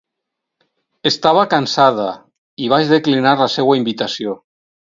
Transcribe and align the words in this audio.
Estava 1.09 1.43
cansada 1.51 2.07
i 2.65 2.73
vaig 2.73 2.91
declinar 2.97 3.37
la 3.45 3.51
seua 3.59 3.79
invitació. 3.85 4.39